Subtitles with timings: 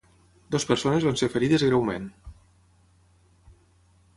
[0.53, 2.07] Dues persones van ser ferides greument.